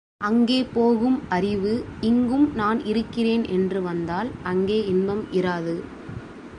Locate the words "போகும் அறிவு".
0.73-1.85